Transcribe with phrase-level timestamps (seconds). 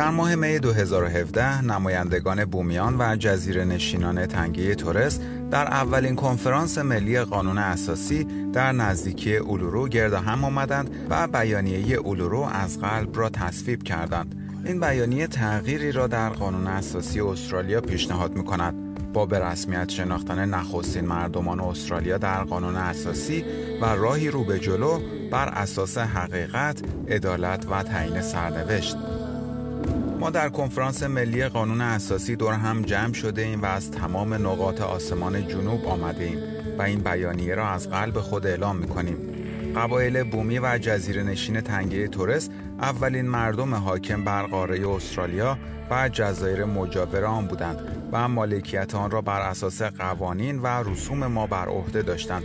[0.00, 5.20] در ماه می 2017 نمایندگان بومیان و جزیره نشینان تنگه تورس
[5.50, 12.40] در اولین کنفرانس ملی قانون اساسی در نزدیکی اولورو گرد هم آمدند و بیانیه اولورو
[12.40, 14.34] از قلب را تصویب کردند.
[14.64, 18.74] این بیانیه تغییری را در قانون اساسی استرالیا پیشنهاد می کند
[19.12, 23.44] با به رسمیت شناختن نخستین مردمان استرالیا در قانون اساسی
[23.82, 28.96] و راهی رو به جلو بر اساس حقیقت، عدالت و تعیین سرنوشت
[30.20, 34.80] ما در کنفرانس ملی قانون اساسی دور هم جمع شده ایم و از تمام نقاط
[34.80, 36.38] آسمان جنوب آمده ایم
[36.78, 39.16] و این بیانیه را از قلب خود اعلام می کنیم.
[39.76, 42.48] قبایل بومی و جزیره نشین تنگه تورس
[42.80, 45.58] اولین مردم حاکم بر قاره استرالیا
[45.90, 51.46] و جزایر مجاور آن بودند و مالکیت آن را بر اساس قوانین و رسوم ما
[51.46, 52.44] بر عهده داشتند.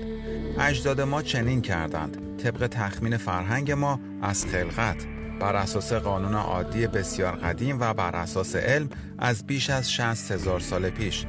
[0.59, 2.37] اجداد ما چنین کردند.
[2.37, 8.55] طبق تخمین فرهنگ ما از خلقت بر اساس قانون عادی بسیار قدیم و بر اساس
[8.55, 11.25] علم از بیش از 60 هزار سال پیش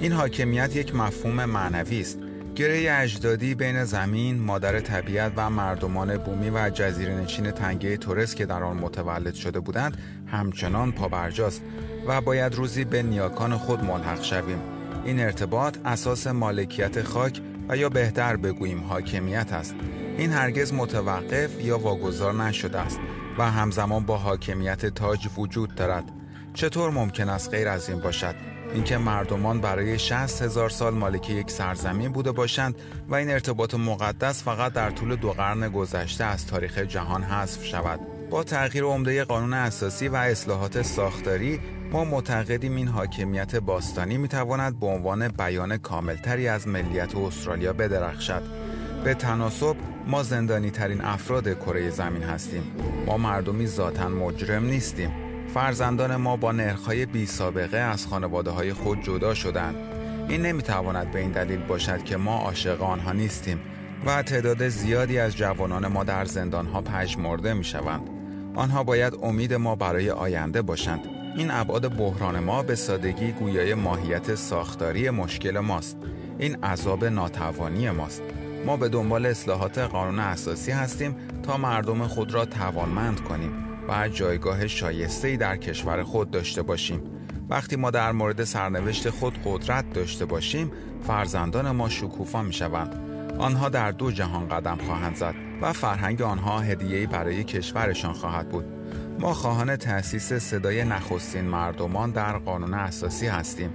[0.00, 2.18] این حاکمیت یک مفهوم معنوی است
[2.54, 8.46] گره اجدادی بین زمین، مادر طبیعت و مردمان بومی و جزیره نشین تنگه تورس که
[8.46, 11.62] در آن متولد شده بودند همچنان پابرجاست
[12.06, 14.60] و باید روزی به نیاکان خود ملحق شویم.
[15.04, 19.74] این ارتباط اساس مالکیت خاک و یا بهتر بگوییم حاکمیت است.
[20.18, 22.98] این هرگز متوقف یا واگذار نشده است
[23.38, 26.04] و همزمان با حاکمیت تاج وجود دارد.
[26.54, 28.34] چطور ممکن است غیر از این باشد؟
[28.74, 32.74] اینکه مردمان برای 60 هزار سال مالک یک سرزمین بوده باشند
[33.08, 38.00] و این ارتباط مقدس فقط در طول دو قرن گذشته از تاریخ جهان حذف شود.
[38.30, 41.60] با تغییر عمده قانون اساسی و اصلاحات ساختاری
[41.92, 48.67] ما معتقدیم این حاکمیت باستانی می‌تواند به عنوان بیان کاملتری از ملیت استرالیا بدرخشد.
[49.04, 49.76] به تناسب
[50.06, 52.62] ما زندانی ترین افراد کره زمین هستیم
[53.06, 55.10] ما مردمی ذاتا مجرم نیستیم
[55.54, 59.74] فرزندان ما با نرخهای بی سابقه از خانواده های خود جدا شدند
[60.28, 63.60] این نمی‌تواند به این دلیل باشد که ما عاشق آنها نیستیم
[64.06, 68.10] و تعداد زیادی از جوانان ما در زندانها پژمرده می شوند.
[68.54, 71.00] آنها باید امید ما برای آینده باشند.
[71.36, 75.96] این ابعاد بحران ما به سادگی گویای ماهیت ساختاری مشکل ماست.
[76.38, 78.22] این عذاب ناتوانی ماست.
[78.66, 83.52] ما به دنبال اصلاحات قانون اساسی هستیم تا مردم خود را توانمند کنیم
[83.88, 87.02] و جایگاه شایسته‌ای در کشور خود داشته باشیم.
[87.48, 90.72] وقتی ما در مورد سرنوشت خود قدرت داشته باشیم،
[91.06, 92.94] فرزندان ما شکوفا می شوند.
[93.38, 98.64] آنها در دو جهان قدم خواهند زد و فرهنگ آنها هدیه‌ای برای کشورشان خواهد بود.
[99.20, 103.70] ما خواهان تأسیس صدای نخستین مردمان در قانون اساسی هستیم.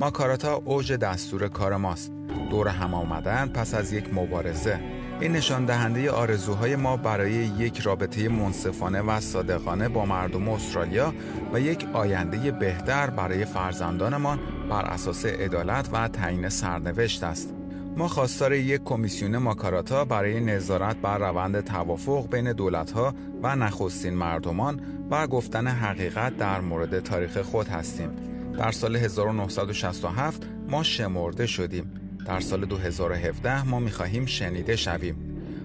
[0.00, 2.12] ماکاراتا اوج دستور کار ماست.
[2.50, 4.80] دور هم آمدن پس از یک مبارزه
[5.20, 11.14] این نشان دهنده آرزوهای ما برای یک رابطه منصفانه و صادقانه با مردم استرالیا
[11.52, 14.38] و یک آینده بهتر برای فرزندانمان
[14.70, 17.54] بر اساس عدالت و تعیین سرنوشت است.
[17.96, 24.80] ما خواستار یک کمیسیون ماکاراتا برای نظارت بر روند توافق بین دولتها و نخستین مردمان
[25.10, 28.37] و گفتن حقیقت در مورد تاریخ خود هستیم.
[28.58, 31.90] در سال 1967 ما شمرده شدیم.
[32.26, 35.16] در سال 2017 ما می‌خواهیم شنیده شویم.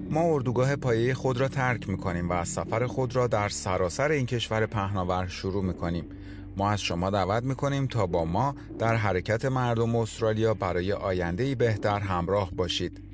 [0.10, 4.26] ما اردوگاه پایه خود را ترک می‌کنیم و از سفر خود را در سراسر این
[4.26, 6.06] کشور پهناور شروع می‌کنیم.
[6.58, 12.00] ما از شما دعوت می‌کنیم تا با ما در حرکت مردم استرالیا برای آینده بهتر
[12.00, 13.13] همراه باشید.